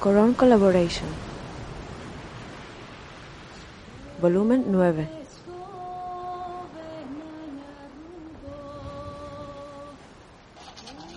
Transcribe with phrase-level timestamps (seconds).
[0.00, 1.08] Coron Collaboration.
[4.20, 5.08] Volumen 9.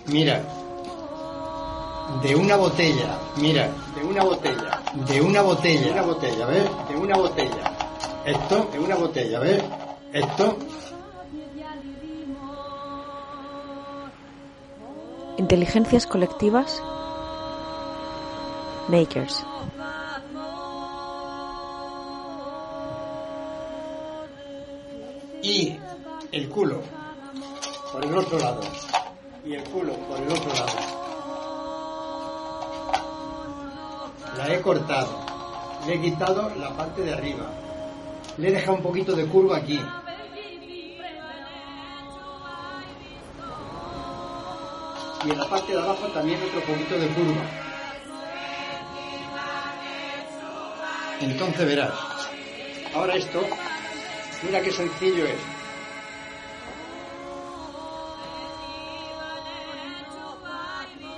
[0.06, 0.42] Mira,
[2.22, 6.70] de una botella, mira, de una botella, de una botella, de una botella, ¿ves?
[6.88, 7.72] De una botella.
[8.24, 9.62] Esto, de una botella, ¿ves?
[10.12, 10.56] Esto,
[15.40, 16.82] Inteligencias colectivas.
[25.42, 25.78] Y
[26.32, 26.82] el culo
[27.92, 28.60] por el otro lado.
[29.44, 30.78] Y el culo por el otro lado.
[34.36, 35.20] La he cortado.
[35.86, 37.46] Le he quitado la parte de arriba.
[38.38, 39.80] Le he dejado un poquito de curva aquí.
[45.24, 47.69] Y en la parte de abajo también otro poquito de curva.
[51.20, 51.92] Entonces verás.
[52.94, 53.42] Ahora esto,
[54.42, 55.38] mira qué sencillo es.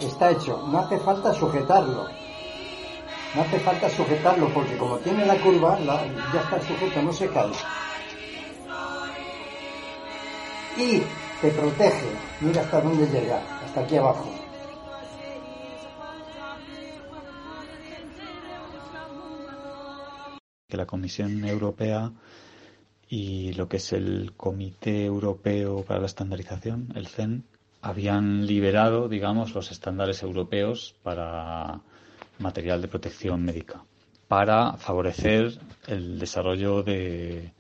[0.00, 2.08] Está hecho, no hace falta sujetarlo.
[3.34, 7.52] No hace falta sujetarlo porque como tiene la curva, ya está sujeto, no se cae.
[10.76, 11.02] Y
[11.40, 12.06] te protege.
[12.40, 14.41] Mira hasta dónde llega, hasta aquí abajo.
[20.72, 22.10] Que la Comisión Europea
[23.06, 27.44] y lo que es el Comité Europeo para la Estandarización, el CEN,
[27.82, 31.82] habían liberado, digamos, los estándares europeos para
[32.38, 33.84] material de protección médica,
[34.28, 37.52] para favorecer el desarrollo de,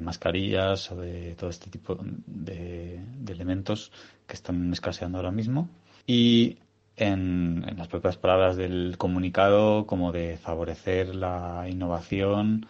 [0.00, 1.96] mascarillas o de todo este tipo
[2.26, 3.92] de, de elementos
[4.26, 5.68] que están escaseando ahora mismo.
[6.08, 6.58] Y
[6.96, 12.66] en, las propias palabras del comunicado, como de favorecer la innovación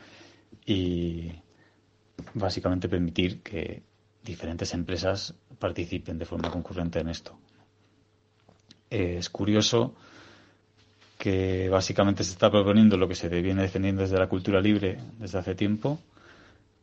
[0.65, 1.33] y
[2.35, 3.83] básicamente permitir que
[4.23, 7.37] diferentes empresas participen de forma concurrente en esto.
[8.91, 9.95] Es curioso
[11.19, 15.39] que básicamente se está proponiendo lo que se viene defendiendo desde la cultura libre desde
[15.39, 15.99] hace tiempo,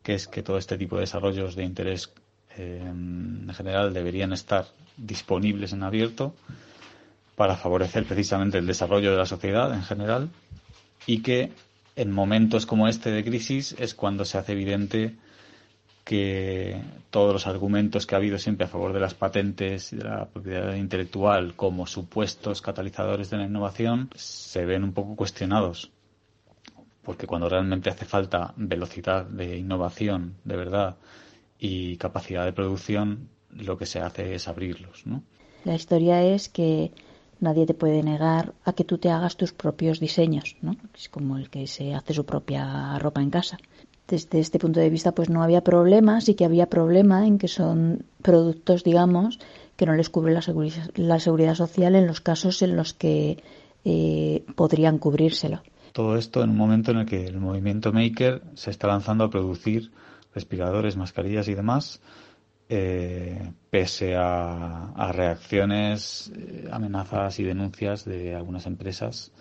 [0.02, 2.12] que es que todo este tipo de desarrollos de interés
[2.56, 6.34] eh, en general deberían estar disponibles en abierto
[7.40, 10.28] para favorecer precisamente el desarrollo de la sociedad en general
[11.06, 11.50] y que
[11.96, 15.16] en momentos como este de crisis es cuando se hace evidente
[16.04, 20.04] que todos los argumentos que ha habido siempre a favor de las patentes y de
[20.04, 25.90] la propiedad intelectual como supuestos catalizadores de la innovación se ven un poco cuestionados.
[27.02, 30.96] Porque cuando realmente hace falta velocidad de innovación de verdad
[31.58, 35.22] y capacidad de producción, lo que se hace es abrirlos, ¿no?
[35.64, 36.92] La historia es que
[37.40, 40.76] nadie te puede negar a que tú te hagas tus propios diseños, ¿no?
[40.94, 43.58] Es como el que se hace su propia ropa en casa.
[44.06, 47.48] Desde este punto de vista, pues no había problema, sí que había problema en que
[47.48, 49.38] son productos, digamos,
[49.76, 53.42] que no les cubre la seguridad, la seguridad social en los casos en los que
[53.84, 55.62] eh, podrían cubrírselo.
[55.92, 59.30] Todo esto en un momento en el que el movimiento Maker se está lanzando a
[59.30, 59.90] producir
[60.34, 62.00] respiradores, mascarillas y demás,
[62.72, 69.32] eh, pese a, reacciones, eh, amenazas y denuncias de algunas empresas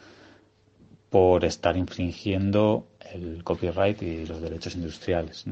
[1.11, 5.45] por estar infringiendo el copyright y los derechos industriales.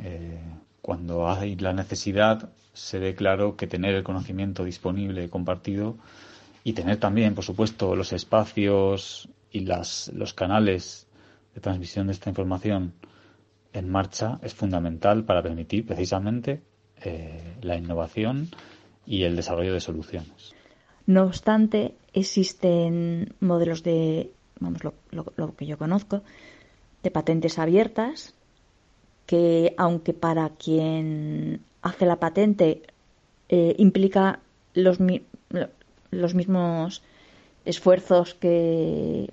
[0.00, 0.38] Eh,
[0.82, 5.96] cuando hay la necesidad, se ve claro que tener el conocimiento disponible, compartido,
[6.62, 11.06] y tener también, por supuesto, los espacios y las, los canales
[11.54, 12.92] de transmisión de esta información
[13.72, 16.62] en marcha es fundamental para permitir precisamente
[17.02, 18.48] eh, la innovación
[19.06, 20.54] y el desarrollo de soluciones.
[21.06, 26.22] No obstante, existen modelos de, vamos, lo, que yo conozco,
[27.02, 28.34] de patentes abiertas
[29.26, 32.82] que, aunque para quien hace la patente
[33.48, 34.40] eh, implica
[34.74, 34.98] los,
[36.10, 37.02] los mismos
[37.64, 39.30] esfuerzos que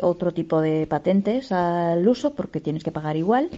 [0.00, 3.50] otro tipo de patentes al uso, porque tienes que pagar igual,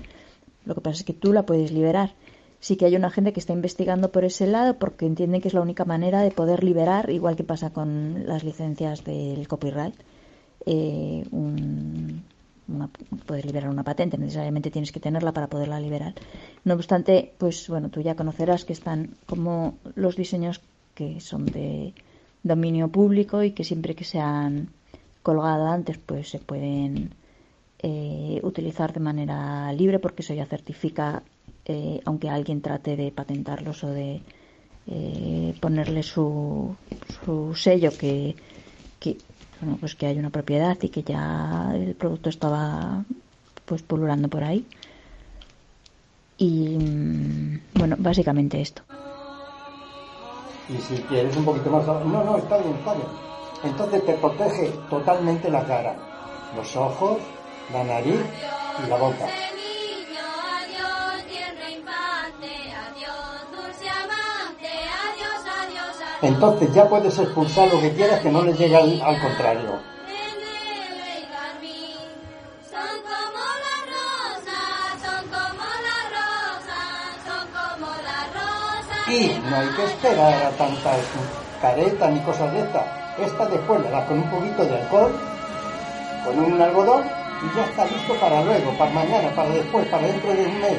[0.69, 2.15] lo que pasa es que tú la puedes liberar.
[2.61, 5.55] Sí que hay una gente que está investigando por ese lado porque entienden que es
[5.55, 9.95] la única manera de poder liberar, igual que pasa con las licencias del copyright,
[10.67, 12.23] eh, un,
[12.69, 12.91] una,
[13.43, 14.19] liberar una patente.
[14.19, 16.15] Necesariamente tienes que tenerla para poderla liberar.
[16.65, 20.61] No obstante, pues bueno, tú ya conocerás que están como los diseños
[20.95, 21.95] que son de
[22.43, 24.69] dominio público y que siempre que se han
[25.23, 27.15] colgado antes, pues se pueden
[27.81, 31.23] eh, utilizar de manera libre porque eso ya certifica,
[31.65, 34.21] eh, aunque alguien trate de patentarlos o de
[34.87, 36.75] eh, ponerle su,
[37.25, 38.35] su sello que,
[38.99, 39.17] que
[39.61, 43.05] bueno, pues que hay una propiedad y que ya el producto estaba
[43.65, 44.67] pues pululando por ahí.
[46.39, 48.83] Y mm, bueno, básicamente esto.
[50.69, 51.87] Y si quieres un poquito más...
[51.87, 53.07] No, no, está bien, está bien.
[53.65, 55.97] Entonces te protege totalmente la cara,
[56.57, 57.19] los ojos,
[57.73, 58.21] la nariz
[58.85, 59.27] y la boca.
[66.21, 69.81] Entonces ya puedes expulsar lo que quieras que no le llegue al, al contrario.
[79.09, 80.99] Y no hay que esperar a tantas
[81.63, 82.85] caretas ni cosas de estas.
[83.19, 85.13] Esta después le das con un poquito de alcohol,
[86.25, 90.33] con un algodón y ya está listo para luego, para mañana, para después, para dentro
[90.33, 90.79] de un mes.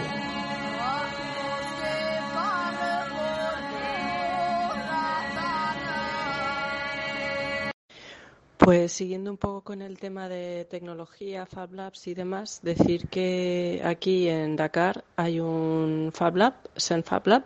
[8.58, 13.82] Pues siguiendo un poco con el tema de tecnología, Fab Labs y demás, decir que
[13.84, 17.46] aquí en Dakar hay un Fab Lab, Sen Fab Lab,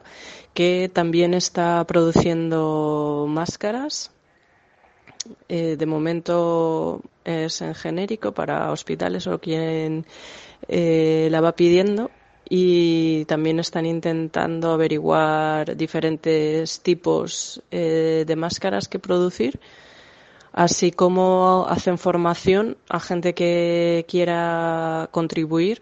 [0.54, 4.12] que también está produciendo máscaras.
[5.48, 10.06] Eh, de momento es en genérico para hospitales o quien
[10.68, 12.12] eh, la va pidiendo
[12.50, 19.60] y también están intentando averiguar diferentes tipos eh, de máscaras que producir
[20.54, 25.82] así como hacen formación a gente que quiera contribuir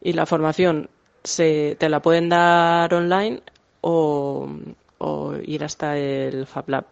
[0.00, 0.88] y la formación
[1.24, 3.42] se, te la pueden dar online
[3.80, 4.48] o,
[5.44, 6.84] ir hasta el Fab Lab.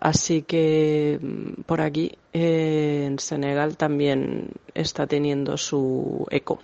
[0.00, 6.58] Así que mm, por aquí en Senegal también está teniendo su eco.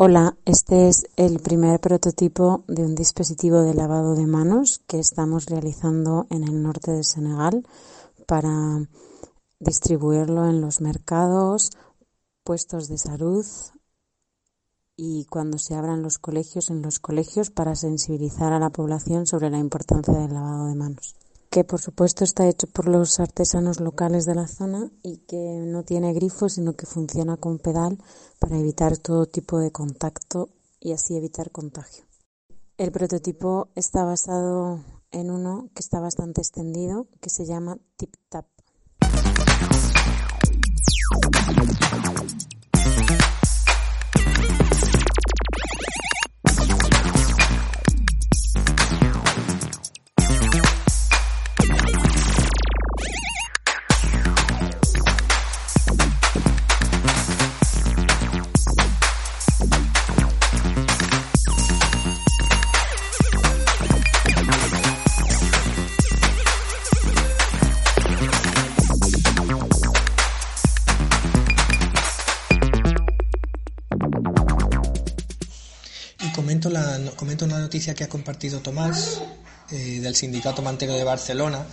[0.00, 5.46] Hola, este es el primer prototipo de un dispositivo de lavado de manos que estamos
[5.46, 7.66] realizando en el norte de Senegal
[8.26, 8.52] para
[9.58, 11.72] distribuirlo en los mercados,
[12.44, 13.44] puestos de salud
[14.98, 19.48] y cuando se abran los colegios en los colegios para sensibilizar a la población sobre
[19.48, 21.14] la importancia del lavado de manos
[21.50, 25.82] que por supuesto está hecho por los artesanos locales de la zona y que no
[25.82, 27.98] tiene grifo, sino que funciona con pedal
[28.38, 30.50] para evitar todo tipo de contacto
[30.80, 32.04] y así evitar contagio.
[32.76, 38.46] El prototipo está basado en uno que está bastante extendido, que se llama Tip Tap.
[77.18, 79.20] Comento una noticia que ha compartido Tomás
[79.72, 81.66] eh, del Sindicato Mantero de Barcelona,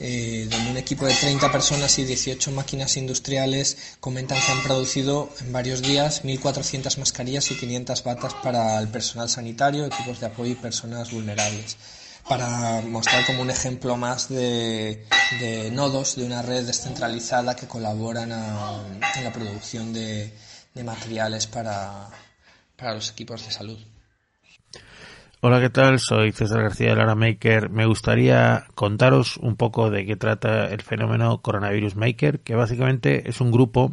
[0.00, 5.28] eh, donde un equipo de 30 personas y 18 máquinas industriales comentan que han producido
[5.40, 10.52] en varios días 1.400 mascarillas y 500 batas para el personal sanitario, equipos de apoyo
[10.52, 11.76] y personas vulnerables
[12.26, 15.04] para mostrar como un ejemplo más de,
[15.72, 20.32] nodos de una red descentralizada que colaboran en la producción de,
[20.82, 22.08] materiales para
[22.94, 23.78] los equipos de salud.
[25.40, 26.00] Hola, ¿qué tal?
[26.00, 27.70] Soy César García de Lara Maker.
[27.70, 33.40] Me gustaría contaros un poco de qué trata el fenómeno Coronavirus Maker, que básicamente es
[33.40, 33.92] un grupo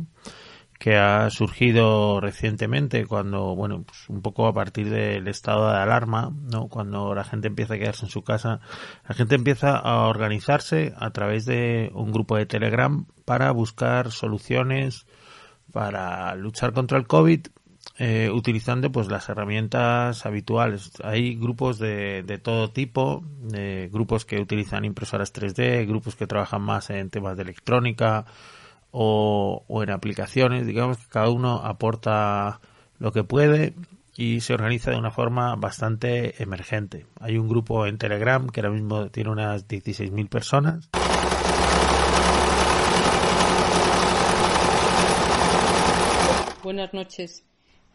[0.79, 6.33] que ha surgido recientemente cuando, bueno, pues un poco a partir del estado de alarma,
[6.51, 6.67] ¿no?
[6.67, 8.59] Cuando la gente empieza a quedarse en su casa,
[9.07, 15.05] la gente empieza a organizarse a través de un grupo de Telegram para buscar soluciones
[15.71, 17.45] para luchar contra el COVID
[17.97, 20.91] eh, utilizando pues las herramientas habituales.
[21.03, 26.61] Hay grupos de, de todo tipo, de grupos que utilizan impresoras 3D, grupos que trabajan
[26.61, 28.25] más en temas de electrónica
[28.91, 30.67] o, o en aplicaciones.
[30.67, 32.59] Digamos que cada uno aporta
[32.99, 33.73] lo que puede
[34.17, 37.05] y se organiza de una forma bastante emergente.
[37.19, 40.89] Hay un grupo en Telegram que ahora mismo tiene unas 16.000 personas.
[46.63, 47.45] Buenas noches.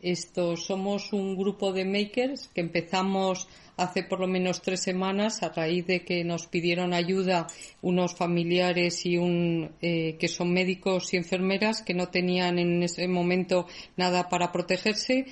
[0.02, 5.50] Esto somos un grupo de makers que empezamos hace por lo menos tres semanas a
[5.50, 7.46] raíz de que nos pidieron ayuda
[7.82, 13.08] unos familiares y un eh, que son médicos y enfermeras que no tenían en ese
[13.08, 13.66] momento
[13.96, 15.26] nada para protegerse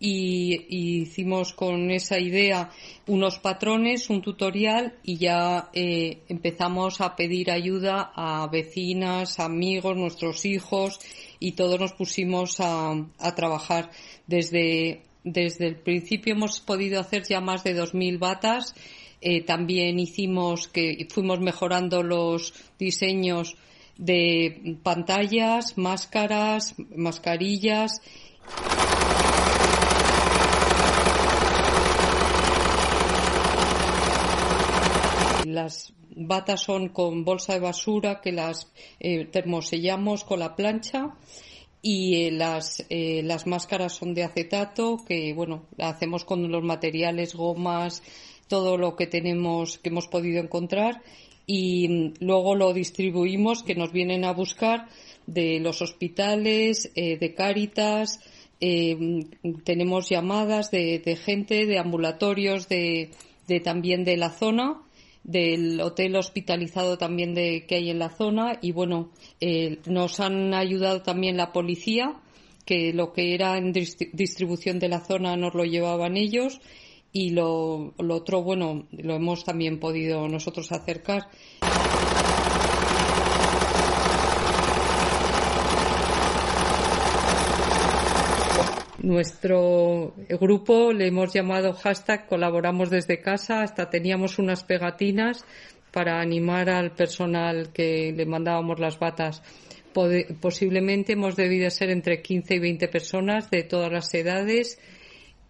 [0.00, 0.66] y,
[1.02, 2.70] hicimos con esa idea
[3.06, 10.44] unos patrones, un tutorial y ya eh, empezamos a pedir ayuda a vecinas, amigos, nuestros
[10.44, 11.00] hijos
[11.40, 13.90] y todos nos pusimos a, trabajar.
[14.26, 18.74] Desde, desde el principio hemos podido hacer ya más de 2.000 batas.
[19.20, 23.56] Eh, también hicimos que fuimos mejorando los diseños
[23.96, 28.02] de pantallas, máscaras, mascarillas.
[35.46, 41.14] Las batas son con bolsa de basura que las eh, termosellamos con la plancha
[41.86, 46.64] y eh, las, eh, las máscaras son de acetato que bueno la hacemos con los
[46.64, 48.02] materiales gomas
[48.48, 51.02] todo lo que tenemos que hemos podido encontrar
[51.46, 54.88] y mm, luego lo distribuimos que nos vienen a buscar
[55.26, 58.18] de los hospitales de Cáritas
[58.62, 59.20] mm,
[59.64, 63.10] tenemos llamadas de, de, gente de ambulatorios de,
[63.46, 64.83] de también de la zona
[65.24, 70.54] del hotel hospitalizado también de, que hay en la zona y bueno, eh, nos han
[70.54, 72.20] ayudado también la policía,
[72.64, 76.60] que lo que era en distribución de la zona nos lo llevaban ellos
[77.12, 81.28] y lo, lo otro, bueno, lo hemos también podido nosotros acercar.
[89.04, 95.44] Nuestro grupo le hemos llamado hashtag colaboramos desde casa, hasta teníamos unas pegatinas
[95.92, 99.42] para animar al personal que le mandábamos las batas.
[100.40, 104.80] Posiblemente hemos debido ser entre 15 y 20 personas de todas las edades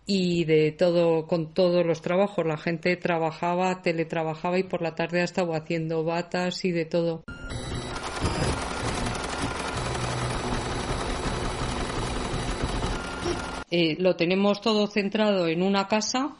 [0.05, 2.45] y de todo, con todos los trabajos.
[2.45, 7.25] La gente trabajaba, teletrabajaba y por la tarde estaba haciendo batas y de todo.
[13.77, 16.37] Eh, lo tenemos todo centrado en una casa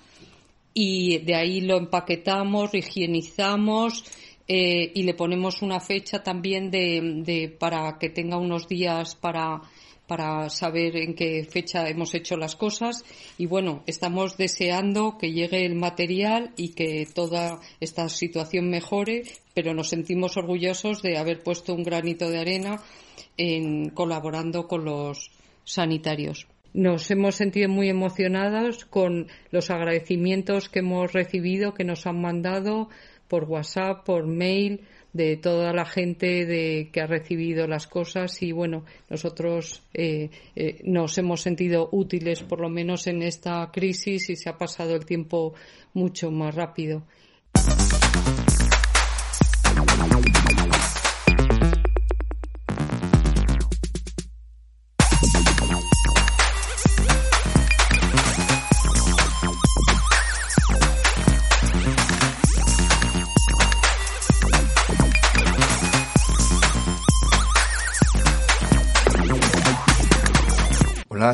[0.73, 4.05] y de ahí lo empaquetamos, higienizamos
[4.47, 9.63] eh, y le ponemos una fecha también de, para que tenga unos días para
[10.07, 13.05] para saber en qué fecha hemos hecho las cosas.
[13.37, 19.25] Y bueno, estamos deseando que llegue el material y que toda esta situación mejore,
[19.55, 22.81] pero nos sentimos orgullosos de haber puesto un granito de arena
[23.37, 25.33] en colaborando con los
[25.65, 32.21] sanitarios nos hemos sentido muy emocionados con los agradecimientos que hemos recibido, que nos han
[32.21, 32.89] mandado
[33.29, 34.83] por WhatsApp, por mail,
[35.15, 40.81] de toda la gente de, que ha recibido las cosas y bueno, nosotros eh, eh,
[40.85, 45.07] nos hemos sentido útiles por lo menos en esta crisis y se ha pasado el
[45.07, 45.55] tiempo
[45.95, 47.05] mucho más rápido.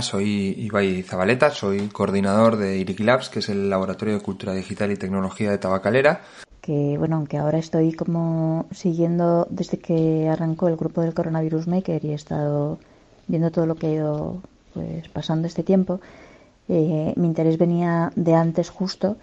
[0.03, 4.93] Soy Ibai Zabaleta, soy coordinador de Iriki Labs, que es el Laboratorio de Cultura Digital
[4.93, 6.23] y Tecnología de Tabacalera.
[6.61, 12.05] Que bueno, aunque ahora estoy como siguiendo desde que arrancó el grupo del Coronavirus Maker
[12.05, 12.79] y he estado
[13.27, 14.43] viendo todo lo que ha ido
[14.75, 16.01] pues, pasando este tiempo,
[16.69, 19.17] eh, mi interés venía de antes justo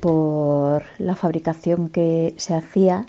[0.00, 3.06] por la fabricación que se hacía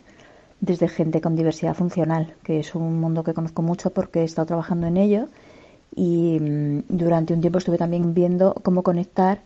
[0.60, 4.48] desde gente con diversidad funcional, que es un mundo que conozco mucho porque he estado
[4.48, 5.27] trabajando en ello
[5.95, 9.41] y mm, durante un tiempo estuve también viendo cómo conectar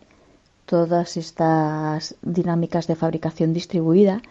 [0.66, 4.22] todas estas dinámicas de fabricación distribuida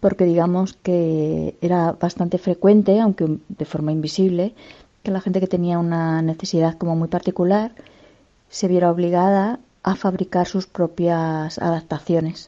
[0.00, 4.54] porque digamos que era bastante frecuente, aunque de forma invisible,
[5.02, 7.72] que la gente que tenía una necesidad como muy particular
[8.48, 12.46] se viera obligada a fabricar sus propias adaptaciones.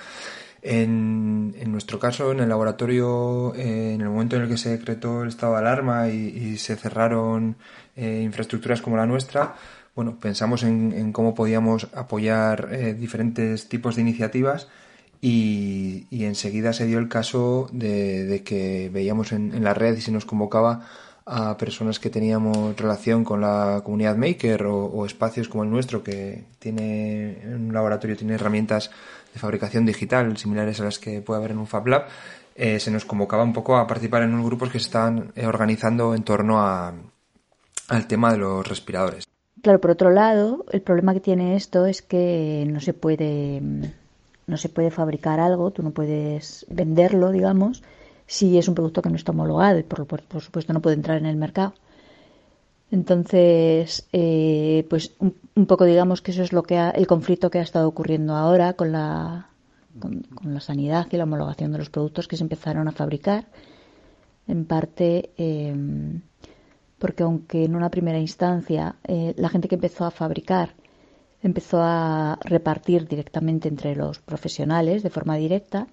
[0.62, 5.22] En, nuestro caso, en el laboratorio, eh, en el momento en el que se decretó
[5.22, 7.56] el estado de alarma y, se cerraron
[7.96, 9.54] eh, infraestructuras como la nuestra,
[9.94, 14.68] bueno, pensamos en, cómo podíamos apoyar eh, diferentes tipos de iniciativas
[15.20, 20.24] y, enseguida se dio el caso de, que veíamos en, la red y se nos
[20.24, 20.86] convocaba
[21.26, 26.02] a personas que teníamos relación con la comunidad maker o, o espacios como el nuestro
[26.02, 28.90] que tiene un laboratorio tiene herramientas
[29.32, 32.06] de fabricación digital similares a las que puede haber en un Fab Lab,
[32.54, 35.46] eh, se nos convocaba un poco a participar en unos grupos que se estaban eh,
[35.46, 36.92] organizando en torno a,
[37.88, 39.26] al tema de los respiradores.
[39.62, 43.60] Claro, por otro lado, el problema que tiene esto es que no se puede
[44.46, 47.82] no se puede fabricar algo, tú no puedes venderlo, digamos,
[48.26, 51.18] si es un producto que no está homologado y por, por supuesto no puede entrar
[51.18, 51.74] en el mercado.
[52.90, 57.62] Entonces, eh, pues un, poco digamos que eso es lo que el conflicto que ha
[57.62, 59.50] estado ocurriendo ahora con la,
[59.98, 63.46] con, la sanidad y la homologación de los productos que se empezaron a fabricar.
[64.46, 66.22] En parte, em,
[66.98, 70.74] porque aunque en una primera instancia eh, la gente que empezó a fabricar
[71.42, 75.86] empezó a repartir directamente entre los profesionales de forma directa,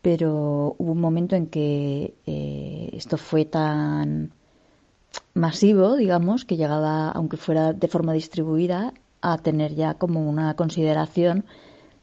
[0.00, 4.32] pero hubo un momento en que eh, esto fue tan
[5.34, 11.44] masivo, digamos, que llegaba, aunque fuera de forma distribuida, a tener ya como una consideración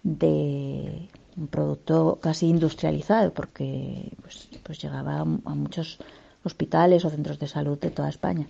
[0.04, 6.00] de un producto casi industrializado, porque pues, pues llegaba a muchos
[6.44, 8.48] hospitales o centros de salud de toda España.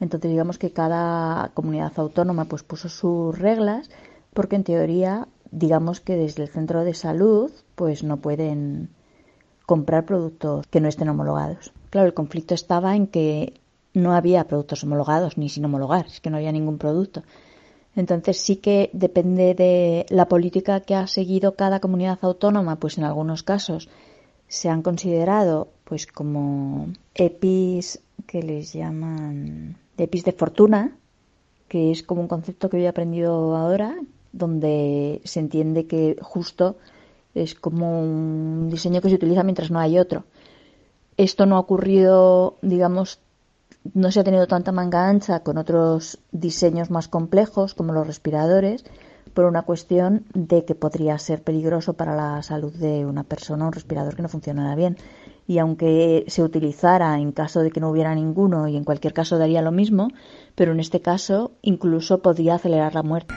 [0.00, 3.90] Entonces digamos que cada comunidad autónoma pues puso sus reglas
[4.32, 8.90] porque en teoría digamos que desde el centro de salud pues no pueden
[9.66, 11.72] comprar productos que no estén homologados.
[11.94, 13.54] Claro, el conflicto estaba en que
[13.92, 17.22] no había productos homologados ni sin homologar, es que no había ningún producto.
[17.94, 23.04] Entonces sí que depende de la política que ha seguido cada comunidad autónoma, pues en
[23.04, 23.88] algunos casos
[24.48, 30.96] se han considerado pues como EPIs que les llaman de EPIs de fortuna,
[31.68, 33.94] que es como un concepto que yo he aprendido ahora,
[34.32, 36.74] donde se entiende que justo
[37.36, 40.24] es como un diseño que se utiliza mientras no hay otro.
[41.16, 43.20] Esto no ha ocurrido, digamos,
[43.92, 48.84] no se ha tenido tanta manga ancha con otros diseños más complejos como los respiradores
[49.34, 53.72] por una cuestión de que podría ser peligroso para la salud de una persona un
[53.72, 54.96] respirador que no funcionara bien
[55.46, 59.36] y aunque se utilizara en caso de que no hubiera ninguno y en cualquier caso
[59.36, 60.08] daría lo mismo,
[60.54, 63.34] pero en este caso incluso podría acelerar la muerte.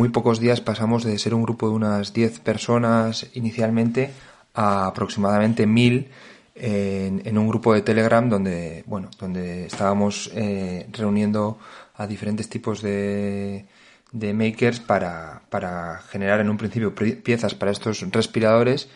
[0.00, 4.10] Muy pocos días pasamos de ser un grupo de unas 10 personas inicialmente
[4.54, 6.08] a aproximadamente 1000
[6.54, 11.58] en, un grupo de Telegram donde, bueno, donde estábamos eh, reuniendo
[11.96, 13.66] a diferentes tipos de,
[14.10, 18.88] de makers para, para, generar en un principio piezas para estos respiradores.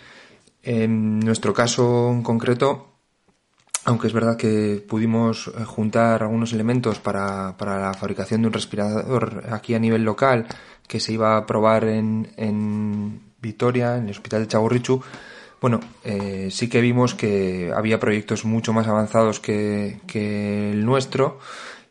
[0.62, 2.94] En nuestro caso en concreto,
[3.84, 8.54] aunque es verdad que pudimos eh, juntar algunos elementos para, para la fabricación de un
[8.54, 10.46] respirador aquí a nivel local
[10.86, 15.02] que se iba a probar en, en Vitoria, en el Hospital de Chagurrichu,
[15.64, 21.38] bueno, eh, sí que vimos que había proyectos mucho más avanzados que, el nuestro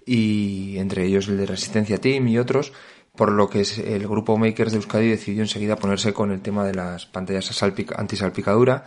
[0.05, 2.71] y entre ellos el de Resistencia Team y otros,
[3.15, 6.75] por lo que el grupo Makers de Euskadi decidió enseguida ponerse con el tema de
[6.75, 7.49] las pantallas
[7.97, 8.85] antisalpicadura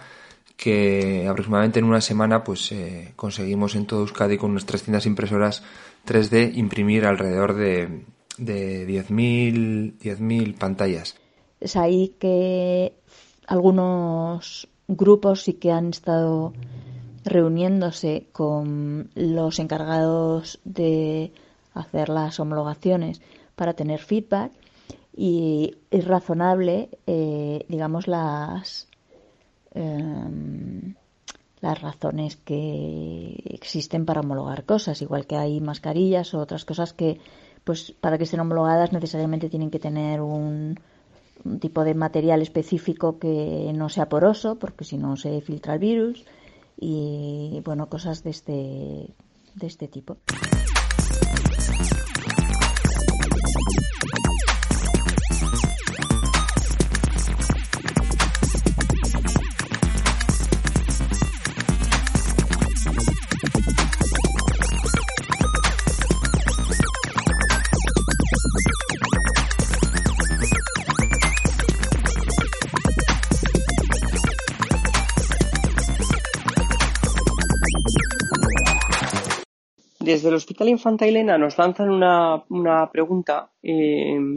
[0.57, 5.65] que aproximadamente en una semana pues eh, conseguimos en todo Euskadi con unas 300 impresoras
[6.07, 8.05] 3D imprimir alrededor de,
[8.39, 11.17] de 10.000 10 pantallas.
[11.61, 12.95] Es ahí que
[13.47, 16.53] algunos grupos sí que han estado
[17.25, 21.33] reuniéndose con los encargados de
[21.75, 23.21] hacer las homologaciones
[23.57, 24.53] para tener feedback
[25.17, 28.89] y es razonable, eh, digamos, las,
[29.75, 30.95] em,
[31.61, 37.19] las razones que existen para homologar cosas, igual que hay mascarillas o otras cosas que,
[37.67, 40.79] pues, para que estén homologadas necesariamente tienen que tener un,
[41.45, 45.81] un tipo de material específico que no sea poroso, porque si no se filtra el
[45.81, 46.25] virus,
[46.79, 50.17] y bueno, cosas de este, de este tipo.
[80.27, 84.35] Desde el Hospital Infanta Elena nos lanzan una, una pregunta, eh,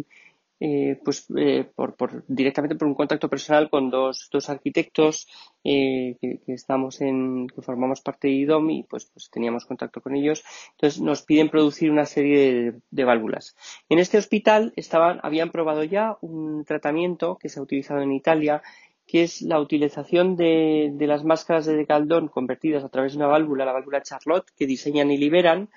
[0.60, 5.28] eh, pues eh, por, por, directamente por un contacto personal con dos, dos arquitectos
[5.63, 10.15] que, que, estamos en, que formamos parte de IDOM y pues, pues teníamos contacto con
[10.15, 10.43] ellos.
[10.73, 13.56] Entonces nos piden producir una serie de, de válvulas.
[13.89, 18.62] En este hospital estaban, habían probado ya un tratamiento que se ha utilizado en Italia
[19.10, 23.65] que es la utilización de, las máscaras de decaldón convertidas a través de una válvula,
[23.65, 25.69] la válvula Charlotte, que diseñan y liberan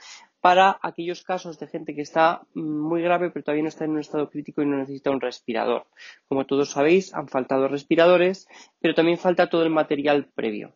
[0.42, 4.00] para aquellos casos de gente que está muy grave pero todavía no está en un
[4.00, 5.86] estado crítico y no necesita un respirador.
[6.28, 8.48] Como todos sabéis, han faltado respiradores,
[8.80, 10.74] pero también falta todo el material previo.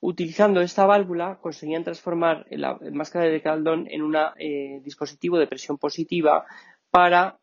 [0.00, 5.76] Utilizando esta válvula conseguían transformar la máscara de decaldón en un eh, dispositivo de presión
[5.76, 6.46] positiva
[6.90, 7.39] para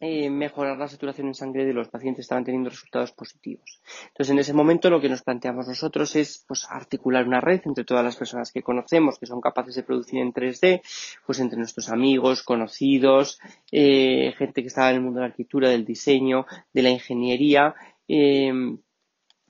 [0.00, 3.80] eh, mejorar la saturación en sangre de los pacientes estaban teniendo resultados positivos.
[4.08, 7.84] Entonces, en ese momento lo que nos planteamos nosotros es pues, articular una red entre
[7.84, 10.82] todas las personas que conocemos que son capaces de producir en 3D,
[11.24, 13.38] pues entre nuestros amigos, conocidos,
[13.72, 17.74] eh, gente que estaba en el mundo de la arquitectura, del diseño, de la ingeniería,
[18.08, 18.52] eh,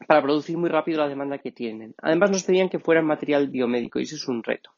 [0.06, 1.94] para producir muy rápido la demanda que tienen.
[1.98, 4.70] Además nos pedían que fuera material biomédico y eso es un reto.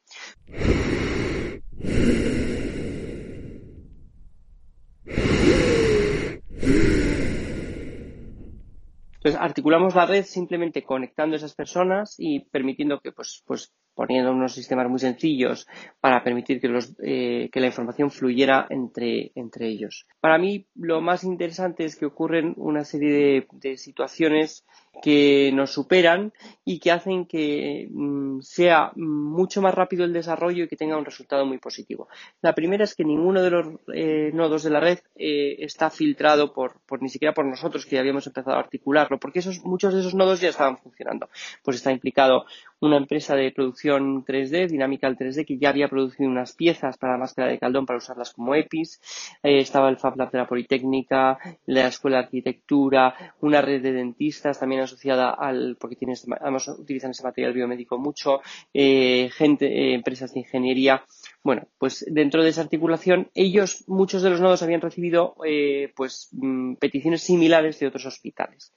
[9.29, 14.55] Entonces, articulamos la red simplemente conectando esas personas y permitiendo que, pues, pues poniendo unos
[14.55, 15.67] sistemas muy sencillos
[16.01, 20.07] para permitir que, los, eh, que la información fluyera entre, ellos.
[20.21, 24.65] Para mí, lo más interesante es que ocurren una serie de, de situaciones
[25.03, 26.33] que nos superan
[26.65, 31.05] y que hacen que mm, sea mucho más rápido el desarrollo y que tenga un
[31.05, 32.09] resultado muy positivo.
[32.41, 36.53] La primera es que ninguno de los eh, nodos de la red eh, está filtrado
[36.53, 39.95] por, por, ni siquiera por nosotros que ya habíamos empezado a articularlo, porque esos, muchos
[39.95, 41.29] de esos nodos ya estaban funcionando.
[41.63, 42.45] Pues está implicado
[42.81, 47.19] una empresa de producción 3D, Dynamical 3D, que ya había producido unas piezas para la
[47.19, 49.01] máscara de caldón para usarlas como EPIs.
[49.43, 53.93] Eh, estaba el Fab Lab de la Politécnica, la Escuela de Arquitectura, una red de
[53.93, 58.41] dentistas también asociada al, porque tiene, este además utilizan ese material biomédico mucho,
[58.73, 61.05] eh, gente, eh, empresas de ingeniería.
[61.43, 66.29] Bueno, pues dentro de esa articulación, ellos, muchos de los nodos habían recibido eh, pues
[66.33, 68.73] mm, peticiones similares de otros hospitales.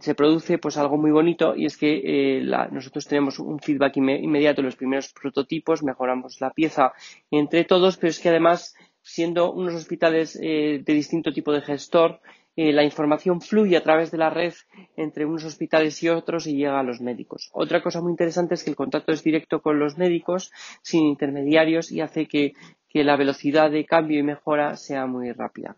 [0.00, 4.60] Se produce pues algo muy bonito y es que eh, nosotros tenemos un feedback inmediato
[4.60, 6.92] en los primeros prototipos, mejoramos la pieza
[7.30, 12.20] entre todos, pero es que además, siendo unos hospitales eh, de distinto tipo de gestor,
[12.56, 14.54] eh, la información fluye a través de la red
[14.96, 17.50] entre unos hospitales y otros y llega a los médicos.
[17.52, 21.90] Otra cosa muy interesante es que el contacto es directo con los médicos, sin intermediarios,
[21.90, 22.52] y hace que,
[22.88, 25.76] que la velocidad de cambio y mejora sea muy rápida.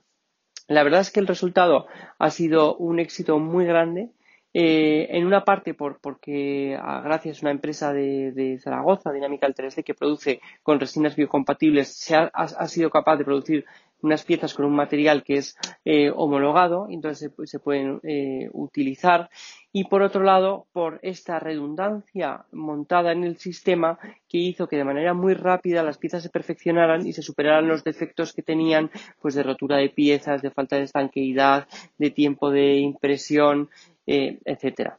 [0.68, 1.86] La verdad es que el resultado
[2.18, 4.10] ha sido un éxito muy grande.
[4.54, 9.84] Eh, en una parte por, porque ah, gracias a una empresa de, Zaragoza, Dynamical 3D,
[9.84, 13.66] que produce con resinas biocompatibles, se ha, ha, sido capaz de producir
[14.02, 19.30] unas piezas con un material que es eh, homologado, entonces se, se pueden eh, utilizar.
[19.72, 24.84] Y por otro lado, por esta redundancia montada en el sistema que hizo que de
[24.84, 29.34] manera muy rápida las piezas se perfeccionaran y se superaran los defectos que tenían, pues
[29.34, 33.68] de rotura de piezas, de falta de estanqueidad, de tiempo de impresión,
[34.06, 34.98] eh, etcétera.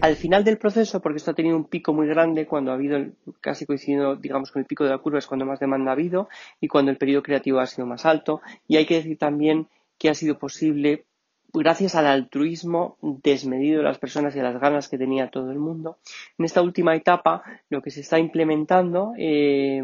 [0.00, 2.98] al final del proceso, porque esto ha tenido un pico muy grande cuando ha habido,
[3.40, 6.28] casi coincidiendo, digamos, con el pico de la curva, es cuando más demanda ha habido
[6.60, 8.40] y cuando el periodo creativo ha sido más alto.
[8.66, 11.04] Y hay que decir también que ha sido posible
[11.52, 15.58] gracias al altruismo desmedido de las personas y a las ganas que tenía todo el
[15.58, 15.98] mundo.
[16.38, 19.82] En esta última etapa, lo que se está implementando eh,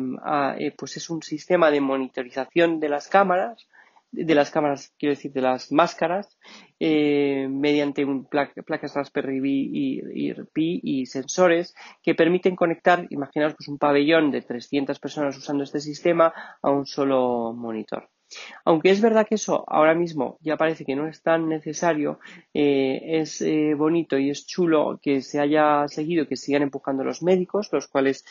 [0.58, 3.66] eh, pues es un sistema de monitorización de las cámaras,
[4.12, 6.38] de las cámaras, quiero decir, de las máscaras,
[6.80, 13.78] eh, mediante un placas Raspberry y, Pi y sensores que permiten conectar, imaginaos pues un
[13.78, 18.08] pabellón de 300 personas usando este sistema a un solo monitor.
[18.64, 22.18] Aunque es verdad que eso ahora mismo ya parece que no es tan necesario,
[22.54, 27.22] eh, es eh, bonito y es chulo que se haya seguido, que sigan empujando los
[27.22, 28.24] médicos, los cuales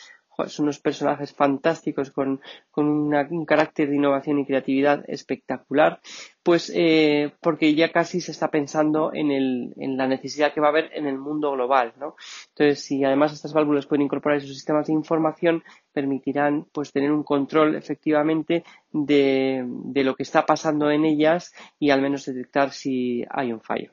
[0.46, 2.40] son unos personajes fantásticos con,
[2.76, 6.00] un carácter de innovación y creatividad espectacular,
[6.42, 10.68] pues eh, porque ya casi se está pensando en, el, en, la necesidad que va
[10.68, 12.16] a haber en el mundo global, ¿no?
[12.48, 17.24] Entonces, si además estas válvulas pueden incorporar esos sistemas de información, permitirán pues tener un
[17.24, 23.24] control efectivamente de, de lo que está pasando en ellas y al menos detectar si
[23.30, 23.92] hay un fallo.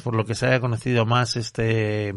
[0.00, 2.14] Por lo que se haya conocido más este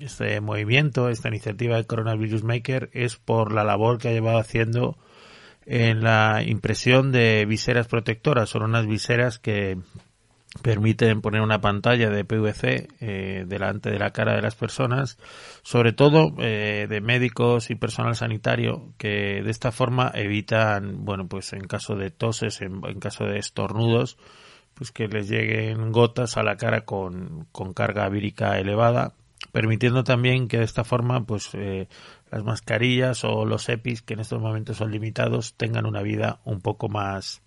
[0.00, 4.96] este movimiento, esta iniciativa de Coronavirus Maker es por la labor que ha llevado haciendo
[5.66, 8.48] en la impresión de viseras protectoras.
[8.48, 9.78] Son unas viseras que
[10.62, 15.18] permiten poner una pantalla de PVC eh, delante de la cara de las personas,
[15.62, 21.52] sobre todo eh, de médicos y personal sanitario, que de esta forma evitan, bueno, pues
[21.52, 24.16] en caso de toses, en caso de estornudos,
[24.78, 29.14] pues que les lleguen gotas a la cara con, con carga vírica elevada
[29.52, 31.88] permitiendo también que de esta forma pues eh,
[32.30, 36.60] las mascarillas o los EPIs que en estos momentos son limitados tengan una vida un
[36.60, 37.42] poco más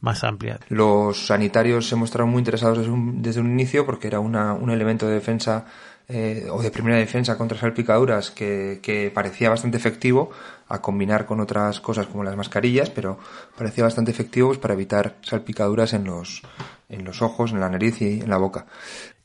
[0.00, 0.58] más amplia.
[0.68, 4.70] Los sanitarios se mostraron muy interesados desde un, desde un inicio porque era una, un
[4.70, 5.64] elemento de defensa
[6.08, 10.30] eh, o de primera defensa contra salpicaduras que, parecía bastante efectivo
[10.68, 13.18] a combinar con otras cosas como las mascarillas, pero
[13.56, 16.42] parecía bastante efectivo pues, para evitar salpicaduras en los,
[16.88, 18.66] en los ojos, en la nariz y en la boca.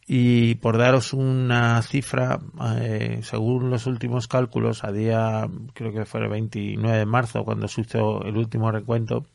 [0.09, 2.39] Y por daros una cifra,
[2.79, 7.67] eh, según los últimos cálculos, a día, creo que fue el 29 de marzo, cuando
[7.67, 9.25] se hizo el último recuento,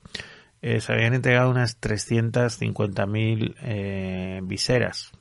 [0.63, 5.13] eh, se habían entregado unas 350.000 eh, viseras.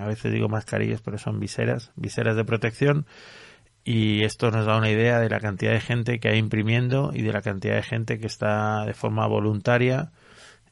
[0.00, 3.06] A veces digo mascarillas, pero son viseras, viseras de protección.
[3.84, 7.22] Y esto nos da una idea de la cantidad de gente que hay imprimiendo y
[7.22, 10.10] de la cantidad de gente que está de forma voluntaria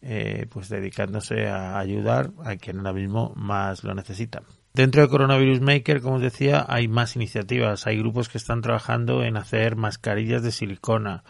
[0.06, 4.42] eh, pues dedicándose a ayudar a quien ahora mismo más lo necesita.
[4.74, 7.86] Dentro de Coronavirus Maker, como os decía, hay más iniciativas.
[7.86, 11.24] Hay grupos que están trabajando en hacer mascarillas de silicona.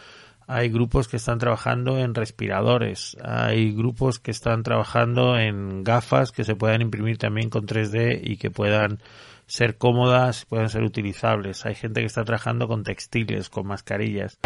[0.46, 3.16] Hay grupos que están trabajando en respiradores.
[3.22, 8.36] Hay grupos que están trabajando en gafas que se puedan imprimir también con 3D y
[8.36, 9.00] que puedan
[9.46, 11.64] ser cómodas, puedan ser utilizables.
[11.64, 14.38] Hay gente que está trabajando con textiles, con mascarillas.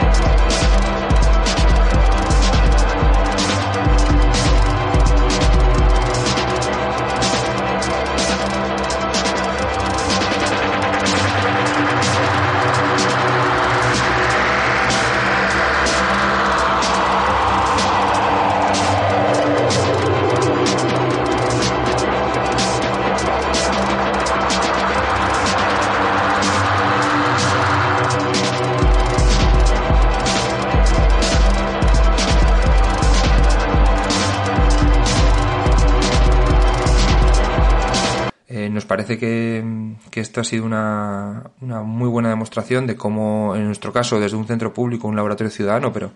[40.39, 44.47] Esto ha sido una, una, muy buena demostración de cómo, en nuestro caso, desde un
[44.47, 46.13] centro público, un laboratorio ciudadano, pero,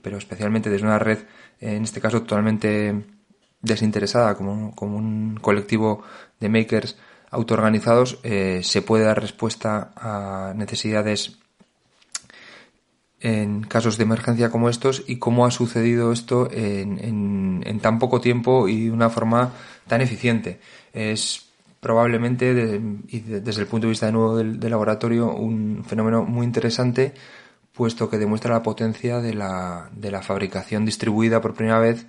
[0.00, 1.18] pero especialmente desde una red,
[1.60, 3.04] en este caso totalmente
[3.60, 6.02] desinteresada, como, como un colectivo
[6.40, 6.96] de makers
[7.30, 11.38] autoorganizados, eh, se puede dar respuesta a necesidades
[13.20, 18.20] en casos de emergencia como estos y cómo ha sucedido esto en, en tan poco
[18.22, 19.52] tiempo y de una forma
[19.86, 20.60] tan eficiente.
[20.92, 21.45] Es
[21.86, 22.50] probablemente
[23.06, 27.14] y desde el punto de vista de nuevo del, laboratorio un fenómeno muy interesante
[27.72, 32.04] puesto que demuestra la potencia de la, de la fabricación distribuida por primera vez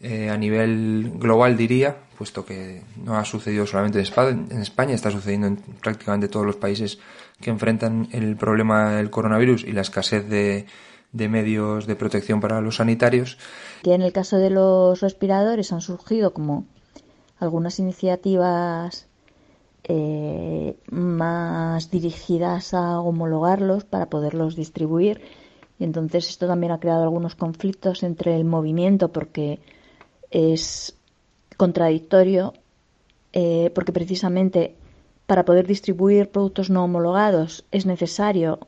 [0.00, 5.46] eh, a nivel global diría puesto que no ha sucedido solamente en España, está sucediendo
[5.46, 6.98] en prácticamente todos los países
[7.40, 10.66] que enfrentan el problema del coronavirus y la escasez de,
[11.12, 13.38] de medios de protección para los sanitarios.
[13.84, 16.66] Que en el caso de los respiradores han surgido como
[17.38, 19.06] algunas iniciativas
[19.84, 25.20] eh, más dirigidas a homologarlos para poderlos distribuir.
[25.78, 29.60] Y entonces esto también ha creado algunos conflictos entre el movimiento porque
[30.30, 30.96] es
[31.56, 32.52] contradictorio,
[33.32, 34.76] eh, porque precisamente
[35.26, 38.58] para poder distribuir productos no homologados es necesario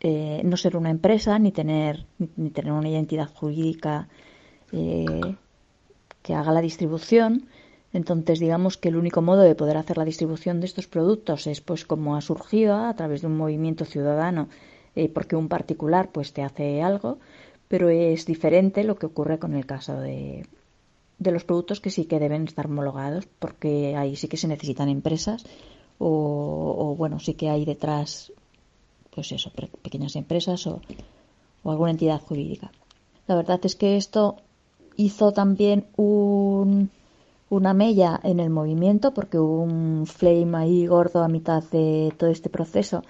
[0.00, 4.08] eh, no ser una empresa ni tener, ni tener una identidad jurídica
[4.70, 7.48] que haga la distribución
[7.92, 11.60] entonces, digamos que el único modo de poder hacer la distribución de estos productos es,
[11.60, 14.48] pues, como ha surgido a través de un movimiento ciudadano,
[14.94, 17.18] eh, porque un particular, pues, te hace algo,
[17.68, 20.46] pero es diferente lo que ocurre con el caso de,
[21.18, 24.88] de los productos que sí que deben estar homologados, porque ahí sí que se necesitan
[24.88, 25.44] empresas
[25.98, 28.32] o, o bueno, sí que hay detrás,
[29.10, 30.80] pues eso, pequeñas empresas o,
[31.62, 32.72] o alguna entidad jurídica.
[33.26, 34.36] La verdad es que esto
[34.96, 36.90] hizo también un
[37.50, 42.30] una mella en el movimiento porque hubo un flame ahí gordo a mitad de todo
[42.30, 43.02] este proceso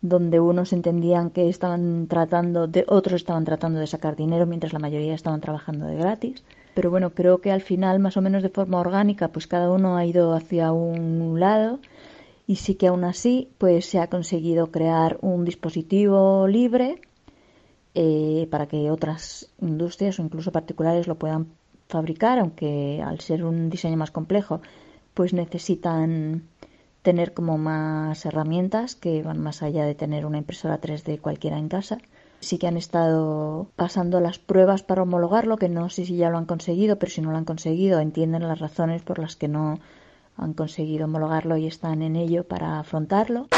[0.00, 4.78] donde unos entendían que estaban tratando de otros estaban tratando de sacar dinero mientras la
[4.78, 6.44] mayoría estaban trabajando de gratis.
[6.74, 9.96] Pero bueno creo que al final más o menos de forma orgánica pues cada uno
[9.96, 11.80] ha ido hacia un lado
[12.46, 17.00] y sí que aún así pues se ha conseguido crear un dispositivo libre
[17.94, 21.48] eh, para que otras industrias o incluso particulares lo puedan
[21.88, 24.60] fabricar, aunque al ser un diseño más complejo,
[25.14, 26.44] pues necesitan
[27.02, 31.68] tener como más herramientas que van más allá de tener una impresora 3D cualquiera en
[31.68, 31.98] casa.
[32.40, 36.38] Sí que han estado pasando las pruebas para homologarlo, que no sé si ya lo
[36.38, 39.80] han conseguido, pero si no lo han conseguido, entienden las razones por las que no
[40.36, 43.48] han conseguido homologarlo y están en ello para afrontarlo.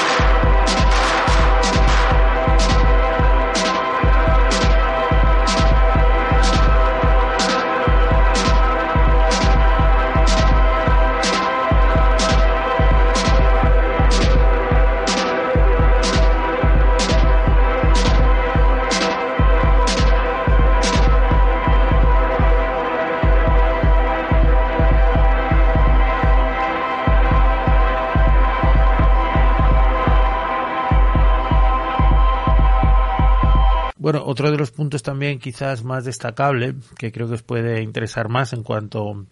[34.41, 38.55] Otro de los puntos también quizás más destacable, que creo que os puede interesar más
[38.55, 39.27] en cuanto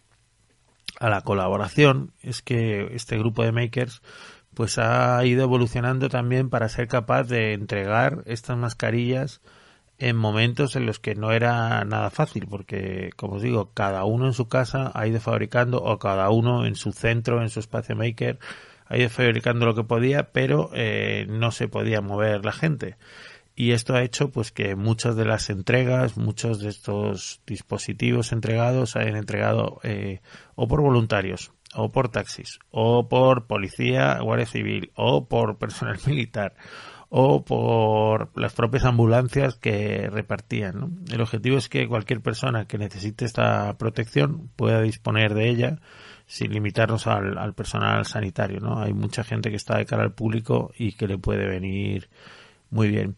[1.00, 4.02] a la colaboración, es que este grupo de makers
[4.52, 9.40] pues ha ido evolucionando también para ser capaz de entregar estas mascarillas
[9.96, 14.26] en momentos en los que no era nada fácil, porque, como os digo, cada uno
[14.26, 17.96] en su casa ha ido fabricando, o cada uno en su centro, en su espacio
[17.96, 18.38] maker,
[18.84, 22.96] ha ido fabricando lo que podía, pero eh, no se podía mover la gente.
[23.60, 28.94] Y esto ha hecho pues que muchas de las entregas, muchos de estos dispositivos entregados
[28.94, 30.20] hayan entregado eh,
[30.54, 36.54] o por voluntarios, o por taxis, o por policía, guardia civil, o por personal militar,
[37.08, 41.00] o por las propias ambulancias que repartían.
[41.10, 45.80] El objetivo es que cualquier persona que necesite esta protección pueda disponer de ella
[46.26, 48.60] sin limitarnos al, personal sanitario.
[48.60, 48.80] ¿no?
[48.80, 52.08] Hay mucha gente que está de cara al público y que le puede venir
[52.70, 53.16] muy bien.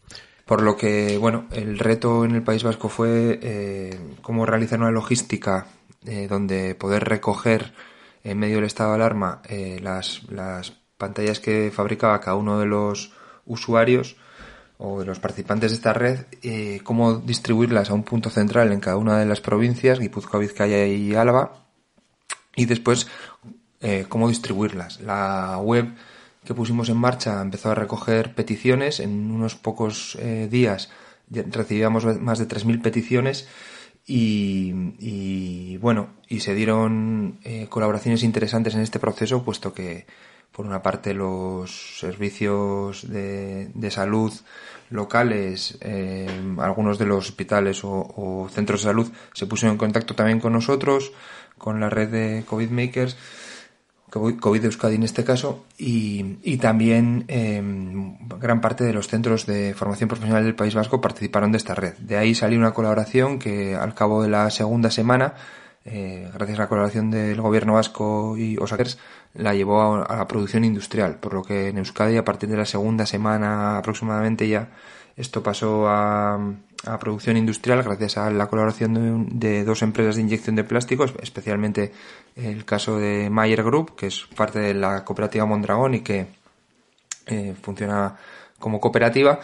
[0.51, 4.91] Por lo que, bueno, el reto en el País Vasco fue eh, cómo realizar una
[4.91, 5.69] logística
[6.05, 7.73] eh, donde poder recoger
[8.25, 12.67] en medio del estado de alarma eh, las, las pantallas que fabricaba cada uno de
[12.67, 13.13] los
[13.47, 14.17] usuarios
[14.79, 16.19] o de los participantes de esta red,
[16.83, 21.15] cómo distribuirlas a un punto central en cada una de las provincias, Guipúzcoa, Vizcaya y
[21.15, 21.65] Álava,
[22.57, 23.07] y después
[24.09, 25.01] cómo distribuirlas.
[25.01, 25.95] La web
[26.45, 30.91] que pusimos en marcha empezó a recoger peticiones, en unos pocos eh, días
[31.31, 33.49] recibíamos más de 3.000 peticiones
[34.05, 40.07] y, y, bueno, y se dieron colaboraciones interesantes en este proceso, puesto que
[40.53, 44.33] por una parte los servicios de, salud
[44.91, 50.41] locales, eh, algunos de los hospitales o, centros de salud se pusieron en contacto también
[50.41, 51.13] con nosotros,
[51.57, 53.17] con la red de COVID Makers,
[54.11, 60.09] COVID Euskadi en este caso, y, también em, gran parte de los centros de formación
[60.09, 61.95] profesional del País Vasco participaron de esta red.
[61.99, 65.35] De ahí salió una colaboración que al cabo de la segunda semana
[65.85, 68.99] eh, gracias a la colaboración del gobierno vasco y Osakers,
[69.35, 72.67] la llevó a, la producción industrial, por lo que en Euskadi a partir de la
[72.67, 74.69] segunda semana aproximadamente ya
[75.17, 76.39] esto pasó a,
[76.85, 81.93] a producción industrial gracias a la colaboración de, dos empresas de inyección de plásticos, especialmente
[82.37, 86.27] el caso de Mayer Group, que es parte de la cooperativa Mondragón y que
[87.27, 88.17] eh, funciona
[88.59, 89.41] como cooperativa.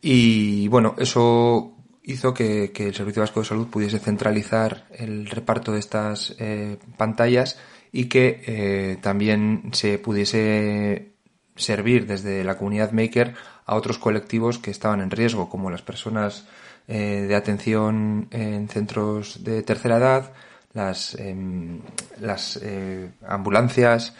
[0.00, 1.74] Y bueno, eso
[2.04, 7.58] hizo que, el Servicio Vasco de Salud pudiese centralizar el reparto de estas eh, pantallas
[7.92, 11.12] y que eh, también se pudiese
[11.56, 13.34] servir desde la comunidad maker
[13.66, 16.46] a otros colectivos que estaban en riesgo, como las personas
[16.88, 20.32] eh, de atención en centros de tercera edad,
[20.72, 21.80] las, em,
[22.20, 22.60] las
[23.26, 24.14] ambulancias,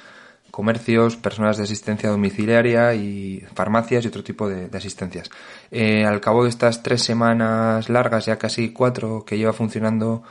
[0.50, 5.30] comercios, personas de asistencia domiciliaria y farmacias y otro tipo de, asistencias.
[5.70, 10.22] Eh, al cabo de estas tres semanas largas, ya casi cuatro, que lleva funcionando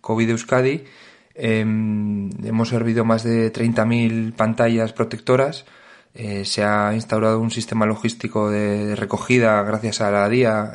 [0.00, 0.84] COVID Euskadi,
[1.34, 5.66] em, hemos servido más de 30.000 pantallas protectoras.
[6.14, 10.74] Eh, se ha instaurado un sistema logístico de, recogida gracias a la DIA,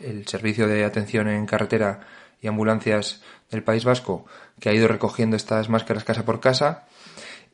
[0.00, 2.00] el servicio de atención en carretera
[2.40, 4.26] y ambulancias del País Vasco,
[4.60, 6.86] que ha ido recogiendo estas máscaras casa por casa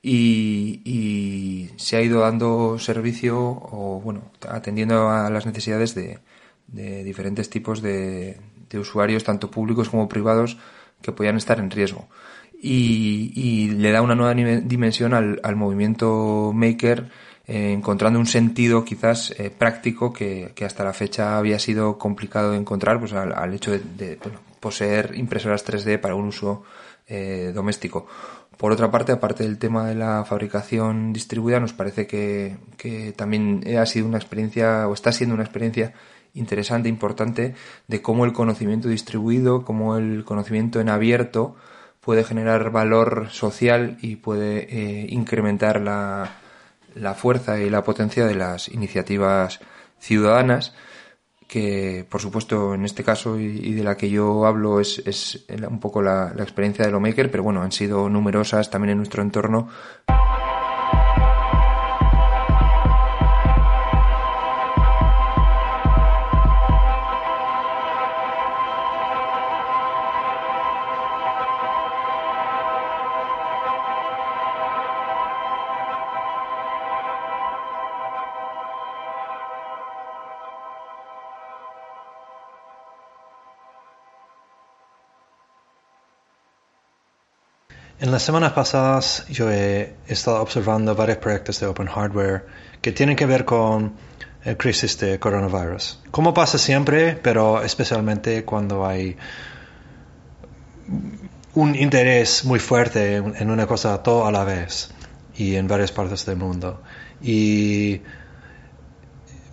[0.02, 6.20] y, se ha ido dando servicio o, bueno, atendiendo a las necesidades de,
[6.66, 8.38] diferentes tipos de,
[8.74, 10.58] usuarios, tanto públicos como privados,
[11.00, 12.08] que podían estar en riesgo.
[12.60, 17.08] Y, le da una nueva dimensión al, movimiento maker,
[17.46, 22.56] eh, encontrando un sentido quizás eh, práctico que, hasta la fecha había sido complicado de
[22.56, 24.18] encontrar, pues al, hecho de,
[24.60, 26.62] poseer impresoras 3D para un uso
[27.06, 28.06] eh, doméstico.
[28.56, 32.56] Por otra parte, aparte del tema de la fabricación distribuida, nos parece que,
[33.16, 35.92] también ha sido una experiencia, o está siendo una experiencia
[36.32, 37.54] interesante, importante,
[37.88, 41.56] de cómo el conocimiento distribuido, cómo el conocimiento en abierto
[42.00, 46.38] puede generar valor social y puede eh, incrementar la,
[46.94, 49.60] la fuerza y la potencia de las iniciativas
[49.98, 50.74] ciudadanas
[51.46, 55.78] que por supuesto en este caso y, de la que yo hablo es, es un
[55.78, 59.22] poco la, la experiencia de lo maker, pero bueno, han sido numerosas también en nuestro
[59.22, 59.68] entorno.
[88.14, 92.46] Las semanas pasadas yo he estado observando varios proyectos de Open Hardware
[92.80, 93.94] que tienen que ver con
[94.44, 95.98] eh, crisis de coronavirus.
[96.12, 99.16] Como pasa siempre, pero especialmente cuando hay
[101.54, 104.90] un interés muy fuerte en una cosa todo a la vez
[105.36, 106.82] y en varias partes del mundo.
[107.20, 108.00] Y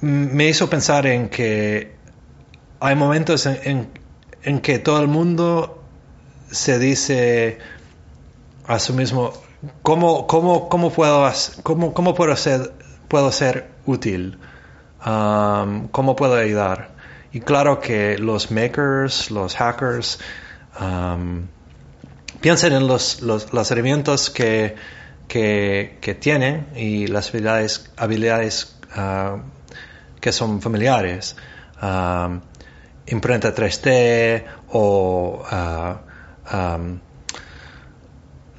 [0.01, 1.95] me hizo pensar en que
[2.79, 3.87] hay momentos en,
[4.43, 5.83] en, que todo el mundo
[6.51, 7.57] se dice
[8.67, 9.33] a sí mismo,
[9.81, 11.31] ¿cómo, cómo, cómo puedo,
[11.63, 12.73] cómo, cómo puedo, ser,
[13.07, 14.37] puedo ser útil?
[15.05, 16.89] Um, ¿Cómo puedo ayudar?
[17.31, 20.19] Y claro que los makers, los hackers,
[20.79, 21.47] um,
[22.39, 24.75] piensen en los, los, herramientas que,
[25.27, 29.39] que, que, tienen y las habilidades, habilidades uh,
[30.19, 31.35] que son familiares.
[31.81, 32.41] Um,
[33.07, 36.99] imprenta 3D o uh, um,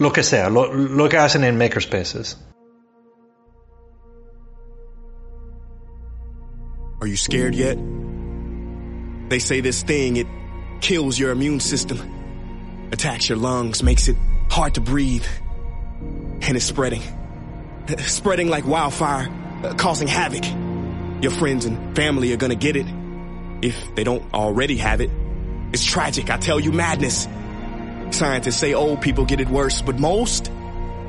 [0.03, 2.37] lo que sea, lo, lo que hacen en makerspaces.
[7.01, 7.79] Are you scared yet?
[9.29, 10.27] They say this thing, it
[10.81, 11.99] kills your immune system,
[12.93, 14.17] attacks your lungs, makes it
[14.51, 15.27] hard to breathe,
[16.01, 17.03] and it's spreading.
[17.99, 19.29] Spreading like wildfire,
[19.79, 20.45] causing havoc.
[21.23, 22.87] Your friends and family are gonna get it,
[23.63, 25.11] if they don't already have it.
[25.73, 27.27] It's tragic, I tell you, madness.
[28.13, 30.51] Scientists say old people get it worse, but most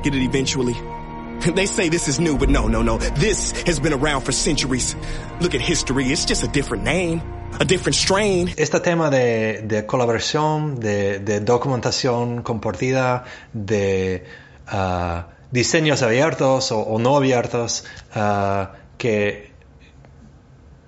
[0.02, 0.74] get it eventually.
[1.54, 2.98] They say this is new, but no, no, no.
[2.98, 4.96] This has been around for centuries.
[5.40, 6.10] Look at history.
[6.10, 7.20] It's just a different name,
[7.60, 8.48] a different strain.
[8.56, 14.24] Este tema de, de colaboración, de, de, documentación compartida, de
[14.72, 17.84] uh, diseños abiertos o, o no abiertos,
[18.16, 19.50] uh, que,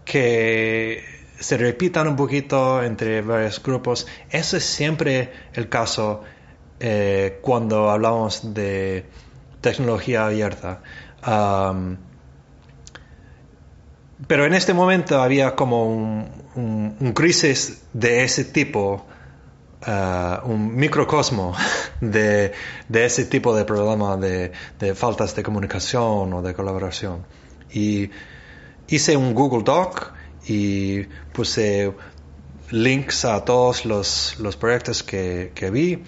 [0.06, 4.06] que se repitan un poquito entre varios grupos.
[4.30, 6.22] Eso es siempre el caso
[6.80, 9.06] eh, cuando hablamos de
[9.60, 10.82] tecnología abierta.
[11.26, 11.96] Um,
[14.26, 19.04] pero en este momento había como un, un, un crisis de ese tipo,
[19.86, 21.54] uh, un microcosmo
[22.00, 22.52] de,
[22.88, 27.26] de, ese tipo de problema de, de, faltas de comunicación o de colaboración.
[27.70, 28.10] Y
[28.88, 30.15] hice un Google Doc
[30.46, 31.92] y puse
[32.70, 36.02] links a todos los, los proyectos que, que vi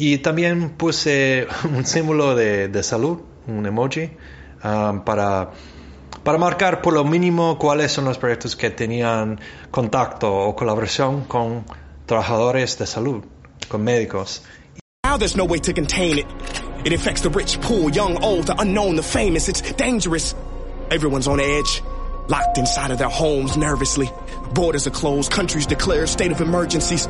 [0.00, 4.10] y también puse un símbolo de, de salud, un emoji,
[4.64, 5.50] um, para,
[6.24, 9.38] para marcar por lo mínimo cuáles son los proyectos que tenían
[9.70, 11.66] contacto o colaboración con
[12.06, 13.24] trabajadores de salud,
[13.68, 14.42] con médicos.
[15.04, 16.26] Now there's no way to contain it.
[16.84, 19.48] It affects the rich, poor, young, old, the unknown, the famous.
[19.48, 20.34] It's dangerous.
[20.90, 21.82] Everyone's on edge,
[22.30, 24.10] locked inside of their homes nervously.
[24.54, 27.06] Borders are closed, countries declare state of emergencies.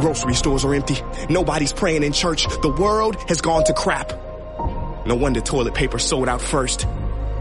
[0.00, 0.96] Grocery stores are empty.
[1.28, 2.46] Nobody's praying in church.
[2.62, 4.10] The world has gone to crap.
[5.06, 6.86] No wonder toilet paper sold out first.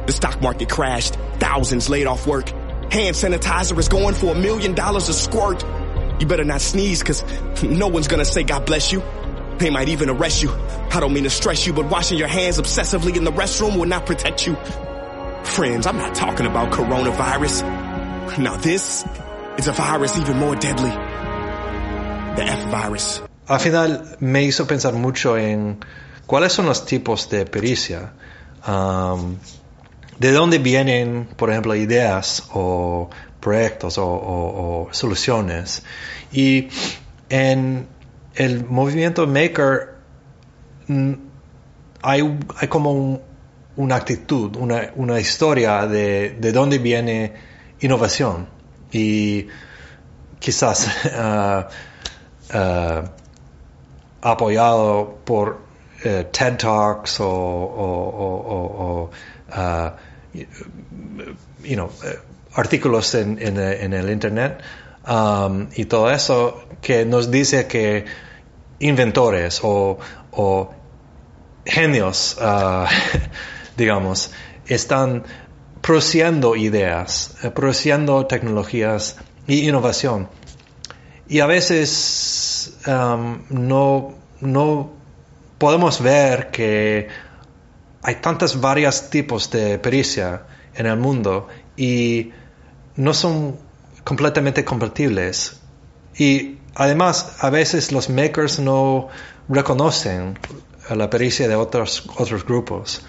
[0.06, 1.16] The stock market crashed.
[1.40, 2.50] Thousands laid off work.
[2.92, 5.64] Hand sanitizer is going for a million dollars a squirt.
[6.20, 7.24] You better not sneeze cause
[7.64, 9.02] no one's gonna say God bless you.
[9.58, 10.52] They might even arrest you.
[10.92, 13.88] I don't mean to stress you, but washing your hands obsessively in the restroom will
[13.88, 14.58] not protect you.
[15.44, 17.64] Friends, I'm not talking about coronavirus.
[18.38, 19.04] Now this
[19.58, 20.92] is a virus even more deadly.
[22.36, 23.22] The F-virus.
[23.48, 25.80] Al final me hizo pensar mucho en
[26.26, 28.14] cuáles son los tipos de pericia.
[28.66, 29.38] Um,
[30.20, 33.10] de dónde vienen, por ejemplo, ideas o
[33.42, 35.84] proyectos o, o, o soluciones.
[36.32, 36.70] Y
[37.30, 37.88] en
[38.36, 39.96] el movimiento Maker
[42.02, 43.22] hay, hay como un,
[43.82, 47.34] una actitud, una, una historia de, de, dónde viene
[47.80, 48.48] innovación.
[48.92, 49.48] Y
[50.40, 51.64] quizás uh,
[52.58, 53.04] uh,
[54.22, 55.62] apoyado por
[56.06, 59.10] uh, TED Talks o,
[61.64, 61.90] you know,
[62.54, 64.62] artículos en, en, el Internet
[65.08, 68.06] um, y todo eso que nos dice que
[68.80, 69.98] inventores o,
[70.32, 70.74] o
[71.66, 72.86] genios, uh,
[73.82, 74.32] digamos,
[74.68, 75.24] están
[75.82, 79.18] produciendo ideas, eh, produciendo tecnologías
[79.48, 80.30] y innovación.
[81.28, 84.92] Y a veces um, no, no
[85.58, 87.08] podemos ver que
[88.04, 90.44] hay tantos varios tipos de pericia
[90.76, 92.32] en el mundo y
[92.96, 93.58] no son
[94.04, 95.60] completamente compatibles.
[96.16, 99.08] Y además, a veces los makers no
[99.50, 100.38] reconocen
[100.90, 103.02] la pericia de otros, otros grupos.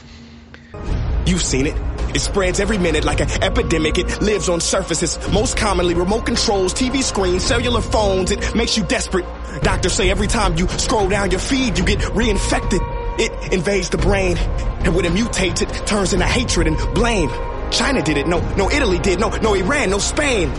[1.32, 1.74] You've seen it.
[2.14, 3.96] It spreads every minute like an epidemic.
[3.96, 8.30] It lives on surfaces, most commonly remote controls, TV screens, cellular phones.
[8.30, 9.24] It makes you desperate.
[9.62, 12.80] Doctors say every time you scroll down your feed, you get reinfected.
[13.18, 17.30] It invades the brain, and when it mutates, it turns into hatred and blame.
[17.70, 18.28] China did it.
[18.28, 19.18] No, no, Italy did.
[19.18, 20.52] No, no, Iran, no, Spain.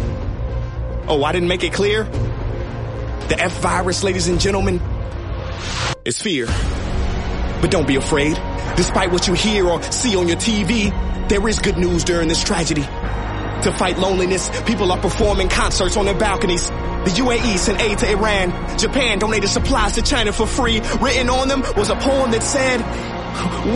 [1.08, 2.06] Oh, I didn't make it clear?
[2.06, 4.82] The F virus, ladies and gentlemen,
[6.04, 6.48] is fear.
[7.64, 8.36] But don't be afraid.
[8.76, 10.92] Despite what you hear or see on your TV,
[11.30, 12.82] there is good news during this tragedy.
[12.82, 16.68] To fight loneliness, people are performing concerts on their balconies.
[16.68, 18.78] The UAE sent aid to Iran.
[18.78, 20.82] Japan donated supplies to China for free.
[21.00, 22.82] Written on them was a poem that said,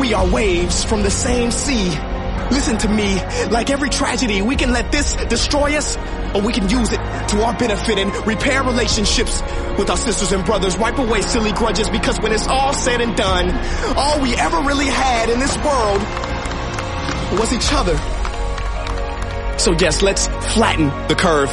[0.02, 2.17] we are waves from the same sea.
[2.52, 3.16] Listen to me,
[3.50, 5.98] like every tragedy, we can let this destroy us,
[6.34, 9.42] or we can use it to our benefit and repair relationships
[9.78, 13.16] with our sisters and brothers, wipe away silly grudges, because when it's all said and
[13.18, 13.50] done,
[13.98, 16.02] all we ever really had in this world
[17.40, 17.98] was each other.
[19.60, 21.50] So yes, let's flatten the curve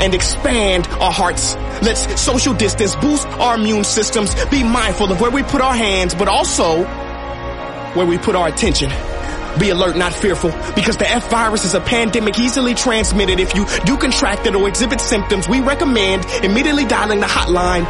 [0.00, 1.56] and expand our hearts.
[1.82, 6.14] Let's social distance, boost our immune systems, be mindful of where we put our hands,
[6.14, 6.84] but also
[7.94, 8.90] where we put our attention.
[9.58, 13.40] Be alert, not fearful, because the F virus is a pandemic easily transmitted.
[13.40, 17.86] If you do contract it or exhibit symptoms, we recommend immediately dialing the hotline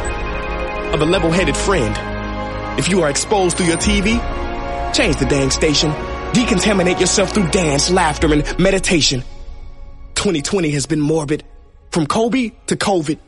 [0.93, 2.79] of a level-headed friend.
[2.79, 4.19] If you are exposed through your TV,
[4.93, 5.91] change the dang station.
[6.31, 9.21] Decontaminate yourself through dance, laughter, and meditation.
[10.15, 11.43] 2020 has been morbid.
[11.91, 13.19] From Kobe to COVID.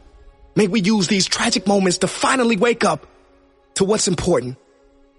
[0.55, 3.07] May we use these tragic moments to finally wake up
[3.75, 4.57] to what's important.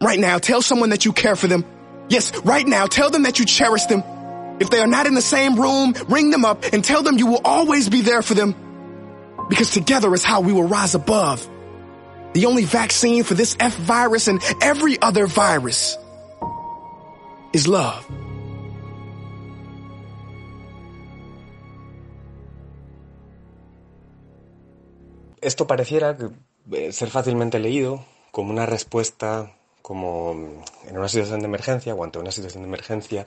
[0.01, 1.65] Right now, tell someone that you care for them.
[2.09, 4.03] Yes, right now, tell them that you cherish them.
[4.61, 7.27] If they are not in the same room, ring them up and tell them you
[7.27, 8.55] will always be there for them.
[9.49, 11.49] Because together is how we will rise above.
[12.33, 15.97] The only vaccine for this F virus and every other virus
[17.53, 18.07] is love.
[25.43, 26.17] Esto pareciera
[26.71, 29.51] eh, ser fácilmente leído como una respuesta,
[29.93, 33.27] como en una situación de emergencia o ante una situación de emergencia,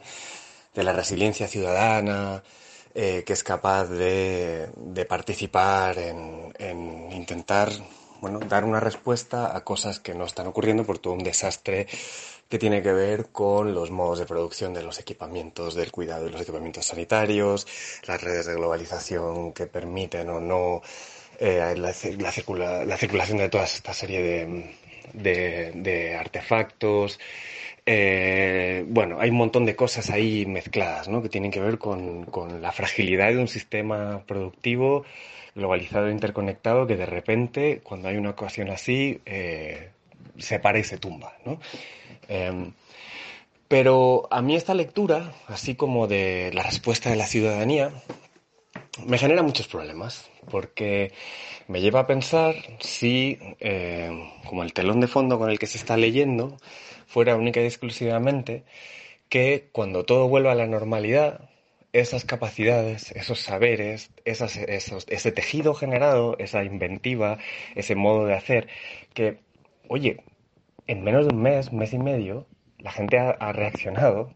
[0.73, 2.41] de la resiliencia ciudadana,
[2.95, 4.67] eh, que es capaz de,
[5.07, 7.69] participar en, en, intentar
[8.19, 11.85] bueno, dar una respuesta a cosas que no están ocurriendo por todo un desastre
[12.49, 16.31] que tiene que ver con los modos de producción de los equipamientos del cuidado y
[16.31, 17.67] los equipamientos sanitarios,
[18.07, 20.81] las redes de globalización que permiten o no
[21.39, 24.75] eh, la, circulación de toda esta serie de,
[25.13, 27.19] de, artefactos.
[27.85, 31.21] Eh, bueno, hay un montón de cosas ahí mezcladas, ¿no?
[31.21, 35.05] Que tienen que ver con, con la fragilidad de un sistema productivo
[35.53, 39.89] globalizado e interconectado que de repente, cuando hay una ocasión así, eh,
[40.37, 41.59] se para y se tumba, ¿no?
[42.27, 42.71] Eh,
[43.67, 47.91] pero a mí esta lectura, así como de la respuesta de la ciudadanía,
[49.03, 51.11] me genera muchos problemas, porque
[51.67, 54.09] me lleva a pensar si, eh,
[54.47, 56.57] como el telón de fondo con el que se está leyendo,
[57.07, 58.63] fuera única y exclusivamente
[59.29, 61.49] que cuando todo vuelva a la normalidad,
[61.93, 67.37] esas capacidades, esos saberes, esas, ese tejido generado, esa inventiva,
[67.75, 68.67] ese modo de hacer,
[69.13, 69.39] que,
[69.87, 70.23] oye,
[70.87, 72.47] en menos de un mes, mes y medio,
[72.79, 74.35] la gente ha reaccionado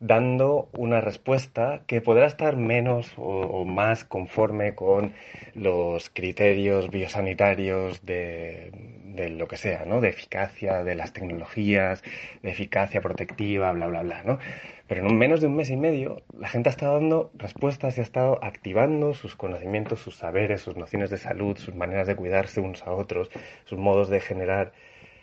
[0.00, 5.12] dando una respuesta que podrá estar menos o, más conforme con
[5.54, 8.70] los criterios biosanitarios de,
[9.04, 10.00] de, lo que sea, ¿no?
[10.00, 12.02] De eficacia de las tecnologías,
[12.42, 14.38] de eficacia protectiva, bla, bla, bla, ¿no?
[14.86, 18.00] Pero en menos de un mes y medio, la gente ha estado dando respuestas y
[18.00, 22.60] ha estado activando sus conocimientos, sus saberes, sus nociones de salud, sus maneras de cuidarse
[22.60, 23.30] unos a otros,
[23.64, 24.72] sus modos de generar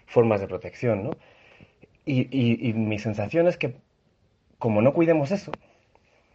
[0.06, 1.12] formas de protección, ¿no?
[2.06, 3.74] Y, y, y mi sensación es que
[4.60, 5.52] como no cuidemos eso,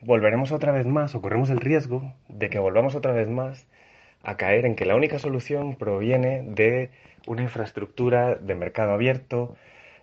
[0.01, 3.67] volveremos otra vez más o corremos el riesgo de que volvamos otra vez más
[4.23, 6.91] a caer en que la única solución proviene de
[7.27, 9.57] una infraestructura de mercado abierto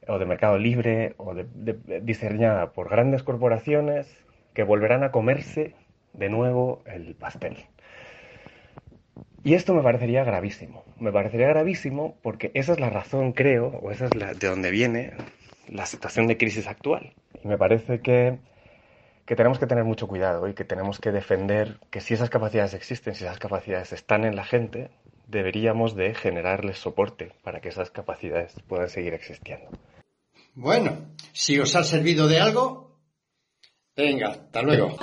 [0.07, 4.07] o de mercado libre o de, de, diseñada por grandes corporaciones
[4.53, 5.76] que volverán a comerse
[6.13, 7.57] de nuevo el pastel.
[9.43, 10.84] Y esto me parecería gravísimo.
[10.99, 14.72] Me parecería gravísimo porque esa es la razón, creo, o esa es la, de donde
[14.72, 15.13] viene
[15.70, 17.13] la situación de crisis actual.
[17.43, 18.39] Y me parece que,
[19.26, 22.74] que, tenemos que tener mucho cuidado y que tenemos que defender que si esas capacidades
[22.74, 24.89] existen, si esas capacidades están en la gente,
[25.28, 29.70] deberíamos de generarles soporte para que esas capacidades puedan seguir existiendo.
[30.53, 32.97] Bueno, si os ha servido de algo,
[33.95, 34.97] venga, hasta luego.